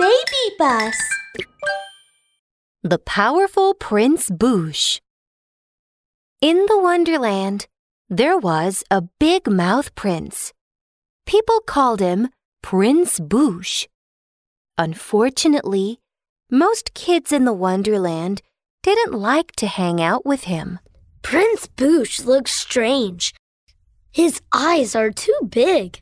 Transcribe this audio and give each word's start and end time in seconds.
BabyBus 0.00 0.96
The 2.82 2.98
Powerful 2.98 3.74
Prince 3.74 4.30
Bouche. 4.30 4.98
In 6.40 6.64
the 6.68 6.80
Wonderland, 6.80 7.66
there 8.08 8.38
was 8.38 8.82
a 8.90 9.02
big 9.18 9.50
mouth 9.50 9.94
prince. 9.94 10.54
People 11.26 11.60
called 11.60 12.00
him 12.00 12.30
Prince 12.62 13.20
Bouche. 13.20 13.88
Unfortunately, 14.78 16.00
most 16.50 16.94
kids 16.94 17.30
in 17.30 17.44
the 17.44 17.52
Wonderland 17.52 18.40
didn't 18.82 19.12
like 19.12 19.52
to 19.56 19.66
hang 19.66 20.00
out 20.00 20.24
with 20.24 20.44
him. 20.44 20.78
Prince 21.20 21.66
Bouche 21.66 22.24
looks 22.24 22.52
strange. 22.52 23.34
His 24.10 24.40
eyes 24.54 24.94
are 24.94 25.10
too 25.10 25.38
big. 25.46 26.00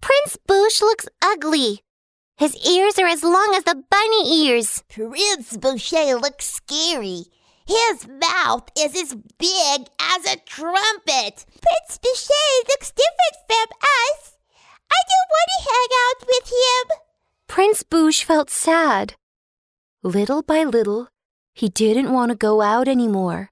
Prince 0.00 0.38
Bouche 0.46 0.80
looks 0.80 1.08
ugly. 1.20 1.80
His 2.36 2.54
ears 2.68 2.98
are 2.98 3.06
as 3.06 3.22
long 3.22 3.54
as 3.54 3.64
the 3.64 3.82
bunny 3.90 4.44
ears. 4.44 4.84
Prince 4.88 5.56
Bouche 5.56 6.20
looks 6.20 6.44
scary. 6.44 7.24
His 7.66 8.06
mouth 8.06 8.68
is 8.78 8.94
as 8.94 9.14
big 9.38 9.88
as 9.98 10.24
a 10.26 10.36
trumpet. 10.44 11.46
Prince 11.48 11.98
Bouche 11.98 12.68
looks 12.68 12.92
different 12.92 13.36
from 13.48 13.68
us. 13.80 14.36
I 14.90 15.00
don't 15.10 15.30
want 15.32 15.50
to 15.50 15.70
hang 15.70 15.88
out 16.04 16.26
with 16.28 16.48
him. 16.50 16.98
Prince 17.48 17.82
Bouche 17.82 18.22
felt 18.22 18.50
sad. 18.50 19.14
Little 20.02 20.42
by 20.42 20.62
little, 20.62 21.08
he 21.54 21.70
didn't 21.70 22.12
want 22.12 22.30
to 22.30 22.36
go 22.36 22.60
out 22.60 22.86
anymore. 22.86 23.48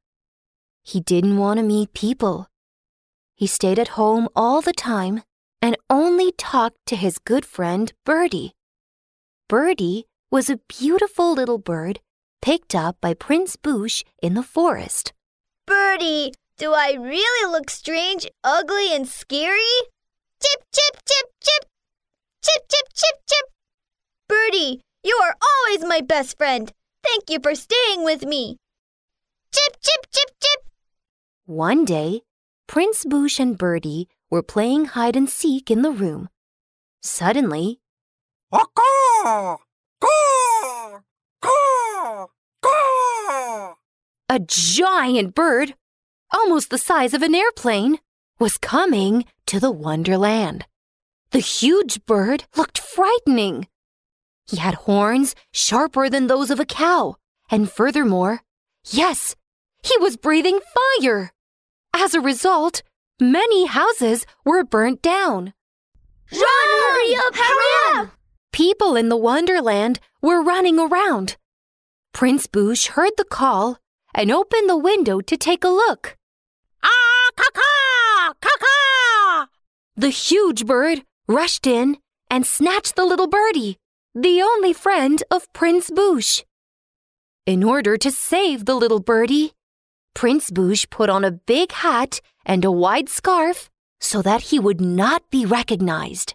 He 0.83 1.01
didn't 1.01 1.39
want 1.39 1.59
to 1.59 1.65
meet 1.65 1.95
people. 1.95 2.49
He 3.35 3.47
stayed 3.47 3.79
at 3.79 3.97
home 3.97 4.29
all 4.37 4.61
the 4.61 4.75
time 4.75 5.23
and 5.63 5.79
only 5.89 6.33
talked 6.33 6.85
to 6.87 6.97
his 6.97 7.19
good 7.19 7.47
friend 7.47 7.91
Birdie. 8.05 8.54
Birdie 9.49 10.07
was 10.31 10.49
a 10.49 10.61
beautiful 10.69 11.35
little 11.35 11.59
bird 11.59 12.01
picked 12.41 12.75
up 12.75 12.97
by 13.03 13.13
Prince 13.13 13.57
Bouche 13.57 14.03
in 14.23 14.33
the 14.33 14.43
forest. 14.43 15.13
Birdie, 15.67 16.33
do 16.57 16.73
I 16.73 16.95
really 16.99 17.53
look 17.53 17.69
strange, 17.69 18.27
ugly, 18.43 18.95
and 18.95 19.07
scary? 19.07 19.77
Chip, 20.43 20.65
chip, 20.73 21.03
chip, 21.05 21.31
chip. 21.43 21.69
Chip, 22.43 22.63
chip, 22.71 22.89
chip, 22.95 23.21
chip. 23.29 23.47
Birdie, 24.29 24.81
you 25.03 25.15
are 25.23 25.37
always 25.43 25.85
my 25.85 26.01
best 26.01 26.39
friend. 26.39 26.73
Thank 27.03 27.29
you 27.29 27.39
for 27.43 27.55
staying 27.55 28.03
with 28.03 28.25
me. 28.25 28.57
Chip, 29.53 29.77
chip, 29.83 30.07
chip, 30.11 30.31
chip. 30.41 30.61
One 31.45 31.85
day, 31.85 32.23
Prince 32.67 33.05
Bouche 33.05 33.41
and 33.41 33.59
Birdie 33.59 34.09
were 34.31 34.43
playing 34.43 34.87
hide 34.87 35.17
and 35.17 35.29
seek 35.29 35.71
in 35.71 35.83
the 35.83 35.91
room. 35.91 36.31
Suddenly, 37.03 37.81
a 44.29 44.39
giant 44.47 45.35
bird, 45.35 45.75
almost 46.31 46.71
the 46.71 46.79
size 46.79 47.15
of 47.15 47.23
an 47.23 47.35
airplane, 47.35 47.99
was 48.39 48.57
coming 48.57 49.25
to 49.47 49.59
the 49.59 49.73
Wonderland. 49.73 50.67
The 51.33 51.41
huge 51.41 52.07
bird 52.07 52.45
looked 52.57 52.79
frightening. 52.79 53.67
He 54.47 54.59
had 54.59 54.75
horns 54.75 55.35
sharper 55.53 56.09
than 56.09 56.29
those 56.29 56.51
of 56.53 56.61
a 56.61 56.65
cow, 56.65 57.17
and 57.51 57.69
furthermore, 57.69 58.43
yes, 58.87 59.35
he 59.83 59.99
was 59.99 60.17
breathing 60.17 60.61
fire. 60.77 61.33
As 61.93 62.15
a 62.15 62.21
result, 62.21 62.83
many 63.21 63.67
houses 63.67 64.27
were 64.45 64.63
burnt 64.63 65.03
down. 65.03 65.55
Run! 66.31 66.69
Hurry 66.71 67.17
up! 67.17 67.35
Hurry 67.35 68.01
up! 68.01 68.13
People 68.55 68.95
in 68.95 69.09
the 69.09 69.17
Wonderland 69.17 69.99
were 70.23 70.41
running 70.41 70.79
around. 70.79 71.37
Prince 72.13 72.47
Bouche 72.47 72.87
heard 72.87 73.11
the 73.17 73.25
call 73.25 73.79
and 74.15 74.31
opened 74.31 74.71
the 74.71 74.79
window 74.79 75.21
to 75.23 75.37
take 75.37 75.65
a 75.65 75.69
look. 75.69 76.17
Ah, 76.81 77.31
caw 77.35 78.33
caw 78.41 79.47
The 79.97 80.11
huge 80.11 80.67
bird 80.67 81.03
rushed 81.27 81.67
in 81.67 81.97
and 82.31 82.47
snatched 82.47 82.95
the 82.95 83.05
little 83.05 83.27
birdie, 83.27 83.77
the 84.15 84.41
only 84.41 84.73
friend 84.73 85.21
of 85.33 85.53
Prince 85.53 85.91
Bouche. 85.91 86.45
In 87.47 87.65
order 87.65 87.97
to 87.97 88.13
save 88.13 88.67
the 88.67 88.77
little 88.77 89.01
birdie, 89.01 89.51
Prince 90.15 90.53
Bouche 90.53 90.89
put 90.91 91.11
on 91.11 91.25
a 91.25 91.33
big 91.33 91.73
hat 91.73 92.21
and 92.47 92.65
a 92.65 92.71
wide 92.71 93.09
scarf 93.09 93.69
so 93.99 94.23
that 94.23 94.43
he 94.43 94.61
would 94.61 94.81
not 94.81 95.29
be 95.29 95.45
recognized. 95.45 96.35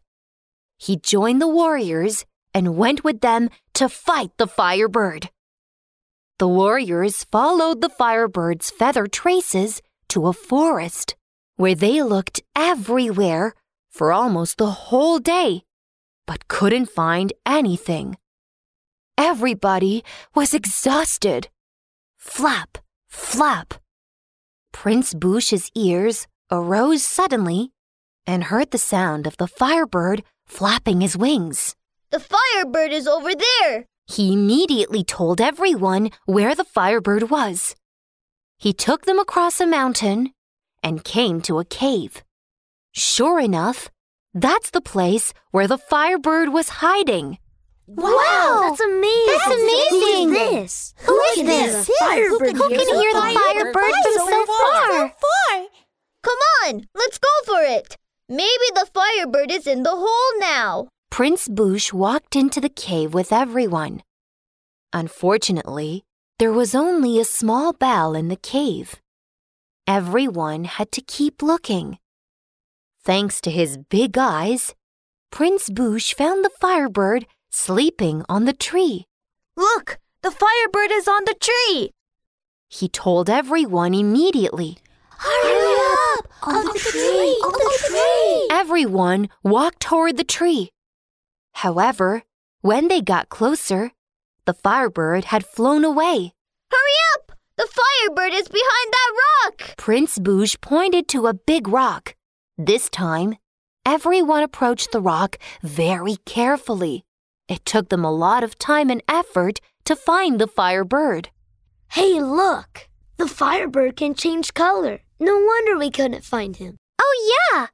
He 0.80 0.96
joined 0.96 1.42
the 1.42 1.48
warriors 1.48 2.26
and 2.54 2.78
went 2.78 3.04
with 3.04 3.20
them 3.20 3.50
to 3.74 3.90
fight 3.90 4.32
the 4.38 4.48
firebird. 4.48 5.30
The 6.40 6.48
warriors 6.48 7.26
followed 7.26 7.82
the 7.82 7.90
firebird's 7.90 8.72
feather 8.72 9.06
traces 9.06 9.82
to 10.08 10.28
a 10.28 10.34
forest 10.34 11.16
where 11.58 11.76
they 11.76 12.02
looked 12.02 12.42
everywhere 12.56 13.54
for 13.92 14.14
almost 14.14 14.58
the 14.58 14.72
whole 14.88 15.20
day, 15.20 15.64
but 16.26 16.48
couldn't 16.48 16.90
find 16.90 17.34
anything. 17.46 18.18
Everybody 19.18 20.06
was 20.34 20.54
exhausted. 20.54 21.50
Flap, 22.16 22.78
flap. 23.10 23.74
Prince 24.72 25.14
Bouche's 25.14 25.70
ears 25.76 26.26
arose 26.50 27.04
suddenly 27.04 27.74
and 28.30 28.44
heard 28.44 28.70
the 28.70 28.78
sound 28.78 29.26
of 29.26 29.36
the 29.38 29.48
firebird 29.48 30.22
flapping 30.46 31.02
his 31.02 31.18
wings. 31.18 31.76
The 32.12 32.20
firebird 32.20 32.92
is 32.92 33.08
over 33.08 33.32
there. 33.34 33.86
He 34.06 34.34
immediately 34.34 35.04
told 35.04 35.42
everyone 35.42 36.12
where 36.26 36.54
the 36.54 36.64
firebird 36.64 37.32
was. 37.32 37.76
He 38.60 38.72
took 38.72 39.06
them 39.06 39.18
across 39.18 39.60
a 39.60 39.66
mountain 39.66 40.32
and 40.84 41.04
came 41.04 41.42
to 41.42 41.58
a 41.58 41.66
cave. 41.66 42.24
Sure 42.92 43.40
enough, 43.40 43.90
that's 44.32 44.70
the 44.70 44.82
place 44.82 45.34
where 45.50 45.68
the 45.68 45.80
firebird 45.80 46.50
was 46.50 46.70
hiding. 46.86 47.40
Wow, 47.88 48.68
that's 48.70 48.80
amazing. 48.80 49.26
That's 49.26 49.54
amazing. 49.56 50.30
Who 50.30 50.36
is 50.36 50.52
this? 50.52 50.94
Who 51.00 51.20
is 51.32 51.46
this? 51.48 51.88
The 51.88 51.94
firebird 51.98 52.56
Who 52.58 52.70
can 52.70 52.96
hear 52.96 53.14
the 53.14 53.40
firebird 53.42 53.94
from 54.04 54.30
so 54.30 54.46
far? 54.46 55.10
far. 55.10 55.66
Come 56.22 56.38
on, 56.66 56.86
let's 56.94 57.18
go 57.18 57.30
for 57.46 57.62
it. 57.62 57.98
Maybe 58.30 58.70
the 58.76 58.88
firebird 58.94 59.52
is 59.52 59.66
in 59.66 59.82
the 59.82 59.96
hole 59.96 60.40
now. 60.40 60.88
Prince 61.10 61.48
Bouche 61.48 61.92
walked 61.92 62.36
into 62.36 62.62
the 62.62 62.70
cave 62.70 63.12
with 63.12 63.34
everyone. 63.34 64.04
Unfortunately, 64.94 66.04
there 66.38 66.54
was 66.54 66.76
only 66.76 67.20
a 67.20 67.26
small 67.26 67.74
bell 67.74 68.14
in 68.14 68.28
the 68.28 68.36
cave. 68.36 69.02
Everyone 69.88 70.66
had 70.66 70.92
to 70.92 71.02
keep 71.02 71.42
looking. 71.42 71.98
Thanks 73.04 73.42
to 73.42 73.50
his 73.50 73.80
big 73.90 74.16
eyes, 74.16 74.76
Prince 75.32 75.72
Bouche 75.72 76.14
found 76.14 76.46
the 76.46 76.52
firebird 76.62 77.26
sleeping 77.50 78.24
on 78.30 78.46
the 78.46 78.54
tree. 78.54 79.06
Look, 79.58 79.98
the 80.22 80.30
firebird 80.32 80.92
is 80.92 81.08
on 81.08 81.26
the 81.26 81.34
tree. 81.34 81.90
He 82.68 82.88
told 82.88 83.28
everyone 83.28 83.96
immediately. 83.96 84.78
Hurry! 85.18 85.59
On 86.50 86.66
the 86.66 86.80
tree! 86.80 87.40
On 87.46 87.52
the 87.52 87.78
tree! 87.88 88.48
Everyone 88.52 89.30
walked 89.44 89.82
toward 89.82 90.18
the 90.18 90.24
tree. 90.24 90.72
However, 91.54 92.24
when 92.62 92.88
they 92.88 93.02
got 93.02 93.30
closer, 93.30 93.92
the 94.46 94.54
firebird 94.54 95.26
had 95.26 95.46
flown 95.46 95.86
away. 95.86 96.34
Hurry 96.72 96.98
up! 97.14 97.32
The 97.58 97.68
firebird 97.68 98.34
is 98.34 98.48
behind 98.48 98.90
that 98.92 99.12
rock. 99.26 99.76
Prince 99.78 100.18
Bouche 100.18 100.60
pointed 100.60 101.08
to 101.10 101.28
a 101.28 101.34
big 101.34 101.68
rock. 101.68 102.16
This 102.58 102.90
time, 102.90 103.36
everyone 103.86 104.44
approached 104.44 104.92
the 104.92 105.02
rock 105.02 105.38
very 105.62 106.18
carefully. 106.26 107.06
It 107.48 107.66
took 107.66 107.90
them 107.90 108.06
a 108.06 108.12
lot 108.12 108.44
of 108.44 108.58
time 108.58 108.90
and 108.90 109.04
effort 109.08 109.60
to 109.86 109.96
find 109.96 110.40
the 110.40 110.48
firebird. 110.48 111.30
Hey, 111.92 112.22
look! 112.22 112.88
The 113.18 113.28
firebird 113.28 113.98
can 113.98 114.14
change 114.16 114.54
color. 114.54 115.00
No 115.20 115.38
wonder 115.38 115.78
we 115.78 115.92
couldn't 115.92 116.24
find 116.24 116.56
him. 116.56 116.78
Oh, 117.02 117.52
yeah. 117.54 117.68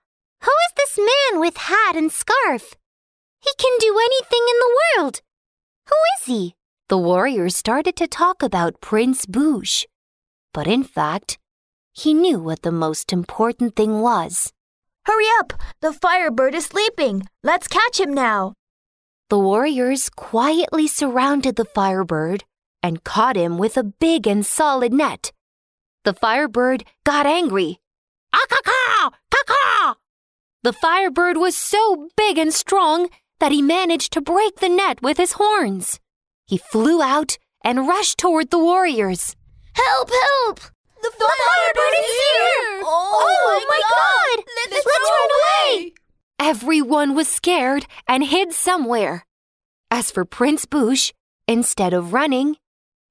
Who 0.44 0.52
is 0.52 0.74
this 0.76 0.98
man 0.98 1.40
with 1.40 1.58
hat 1.58 1.96
and 1.96 2.12
scarf? 2.12 2.76
He 3.42 3.52
can 3.60 3.78
do 3.80 4.00
anything 4.00 4.44
in 4.50 4.60
the 4.60 4.76
world. 4.82 5.22
Who 5.90 5.96
is 6.18 6.26
he? 6.26 6.56
The 6.90 6.98
warriors 6.98 7.56
started 7.56 7.96
to 7.98 8.08
talk 8.08 8.42
about 8.42 8.82
Prince 8.82 9.26
Bouche. 9.26 9.86
But 10.54 10.68
in 10.68 10.84
fact, 10.84 11.38
he 11.94 12.14
knew 12.14 12.40
what 12.40 12.64
the 12.64 12.72
most 12.72 13.14
important 13.14 13.76
thing 13.76 14.02
was. 14.02 14.52
Hurry 15.06 15.26
up! 15.40 15.54
The 15.82 15.94
firebird 15.94 16.56
is 16.56 16.66
sleeping. 16.66 17.28
Let's 17.44 17.68
catch 17.68 18.00
him 18.00 18.14
now. 18.14 18.54
The 19.30 19.40
warriors 19.40 20.10
quietly 20.10 20.88
surrounded 20.88 21.56
the 21.56 21.66
firebird 21.66 22.44
and 22.82 23.04
caught 23.04 23.36
him 23.36 23.58
with 23.58 23.78
a 23.78 23.84
big 23.84 24.28
and 24.28 24.46
solid 24.46 24.94
net. 24.94 25.32
The 26.06 26.14
firebird 26.14 26.86
got 27.04 27.26
angry. 27.26 27.80
Ah, 28.32 28.46
caw, 28.48 28.62
caw, 28.64 29.10
caw, 29.32 29.44
caw. 29.48 29.96
The 30.62 30.72
firebird 30.72 31.38
was 31.38 31.58
so 31.58 32.10
big 32.16 32.38
and 32.38 32.54
strong 32.54 33.10
that 33.40 33.52
he 33.52 33.64
managed 33.64 34.14
to 34.14 34.22
break 34.22 34.58
the 34.58 34.70
net 34.70 35.02
with 35.02 35.18
his 35.18 35.34
horns. 35.34 36.00
He 36.46 36.58
flew 36.60 37.02
out 37.02 37.40
and 37.64 37.88
rushed 37.88 38.20
toward 38.20 38.52
the 38.52 38.60
warriors. 38.60 39.36
Help, 39.74 40.12
help! 40.12 40.60
The, 41.02 41.12
Firebird 41.12 41.94
is 42.00 42.06
here! 42.06 42.82
Oh, 42.84 43.66
my 43.68 43.82
God! 43.90 44.46
Let's, 44.72 44.86
run 44.86 45.30
away! 45.40 45.94
Everyone 46.40 47.16
was 47.16 47.28
scared 47.28 47.88
and 48.08 48.24
hid 48.24 48.54
somewhere. 48.54 49.26
As 49.90 50.12
for 50.12 50.24
Prince 50.24 50.66
Bouche, 50.66 51.14
instead 51.48 51.94
of 51.94 52.14
running, 52.14 52.58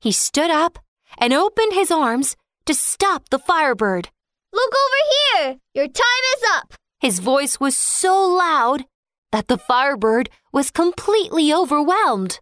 he 0.00 0.12
stood 0.12 0.50
up 0.50 0.79
and 1.19 1.32
opened 1.32 1.73
his 1.73 1.90
arms 1.90 2.37
to 2.66 2.75
stop 2.75 3.28
the 3.28 3.38
Firebird. 3.38 4.11
Look 4.52 4.72
over 4.72 5.43
here! 5.43 5.56
Your 5.75 5.88
time 5.88 6.25
is 6.37 6.43
up! 6.55 6.75
His 7.00 7.19
voice 7.19 7.61
was 7.61 7.76
so 7.76 8.25
loud 8.25 8.84
that 9.32 9.49
the 9.49 9.58
Firebird 9.58 10.31
was 10.52 10.70
completely 10.70 11.52
overwhelmed. 11.52 12.40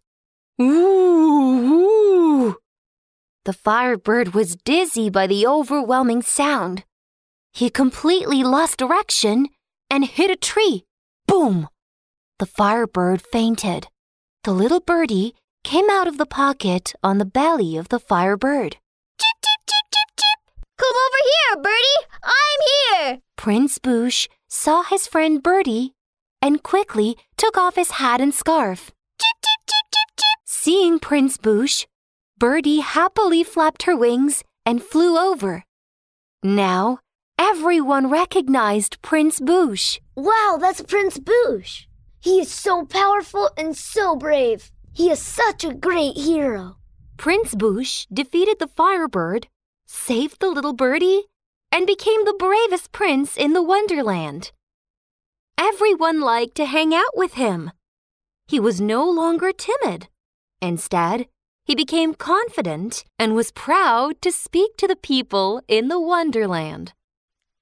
Ooh, 0.60 0.64
ooh. 0.64 2.56
The 3.44 3.52
Firebird 3.52 4.34
was 4.34 4.56
dizzy 4.56 5.10
by 5.10 5.26
the 5.26 5.46
overwhelming 5.46 6.22
sound. 6.22 6.84
He 7.52 7.70
completely 7.70 8.44
lost 8.44 8.78
direction 8.78 9.48
and 9.90 10.04
hit 10.04 10.30
a 10.30 10.36
tree. 10.36 10.84
Boom! 11.26 11.68
The 12.38 12.46
Firebird 12.46 13.22
fainted. 13.22 13.88
The 14.44 14.52
little 14.52 14.80
birdie 14.80 15.34
came 15.64 15.88
out 15.90 16.06
of 16.06 16.18
the 16.18 16.26
pocket 16.26 16.92
on 17.02 17.18
the 17.18 17.24
belly 17.24 17.76
of 17.76 17.88
the 17.88 17.98
Firebird. 18.00 18.76
Come 20.82 20.96
over 21.06 21.22
here, 21.32 21.62
Birdie! 21.62 22.06
I'm 22.24 22.60
here! 22.72 23.18
Prince 23.36 23.78
Bouche 23.78 24.28
saw 24.48 24.82
his 24.82 25.06
friend 25.06 25.40
Birdie 25.40 25.92
and 26.40 26.64
quickly 26.64 27.16
took 27.36 27.56
off 27.56 27.76
his 27.76 27.92
hat 27.92 28.20
and 28.20 28.34
scarf. 28.34 28.90
Chip, 29.20 29.36
chip, 29.44 29.60
chip, 29.68 29.86
chip, 29.94 30.16
chip! 30.16 30.38
Seeing 30.44 30.98
Prince 30.98 31.36
Bouche, 31.36 31.86
Birdie 32.36 32.80
happily 32.80 33.44
flapped 33.44 33.84
her 33.84 33.94
wings 33.94 34.42
and 34.66 34.82
flew 34.82 35.16
over. 35.16 35.62
Now, 36.42 36.98
everyone 37.38 38.10
recognized 38.10 39.00
Prince 39.02 39.38
Bouche. 39.38 40.00
Wow, 40.16 40.58
that's 40.60 40.82
Prince 40.82 41.16
Bouche. 41.20 41.86
He 42.18 42.40
is 42.40 42.50
so 42.50 42.84
powerful 42.84 43.50
and 43.56 43.76
so 43.76 44.16
brave. 44.16 44.72
He 44.92 45.10
is 45.12 45.20
such 45.20 45.62
a 45.62 45.74
great 45.74 46.16
hero. 46.16 46.78
Prince 47.18 47.54
Bouche 47.54 48.08
defeated 48.12 48.58
the 48.58 48.66
Firebird, 48.66 49.46
saved 49.92 50.40
the 50.40 50.48
little 50.50 50.72
birdie, 50.72 51.24
and 51.70 51.86
became 51.86 52.24
the 52.24 52.34
bravest 52.38 52.92
prince 52.92 53.36
in 53.36 53.52
the 53.52 53.62
Wonderland. 53.62 54.50
Everyone 55.58 56.20
liked 56.20 56.54
to 56.56 56.66
hang 56.66 56.94
out 56.94 57.14
with 57.14 57.34
him. 57.34 57.70
He 58.48 58.58
was 58.58 58.80
no 58.80 59.08
longer 59.08 59.52
timid. 59.52 60.08
Instead, 60.60 61.26
he 61.64 61.74
became 61.74 62.14
confident 62.14 63.04
and 63.18 63.34
was 63.34 63.52
proud 63.52 64.20
to 64.22 64.32
speak 64.32 64.76
to 64.78 64.88
the 64.88 64.96
people 64.96 65.62
in 65.68 65.88
the 65.88 66.00
Wonderland. 66.00 66.92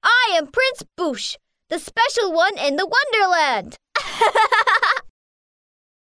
I 0.03 0.33
am 0.37 0.47
Prince 0.47 0.83
Bouche, 0.97 1.37
the 1.69 1.79
special 1.79 2.31
one 2.31 2.57
in 2.57 2.77
the 2.77 2.87
Wonderland! 2.87 3.77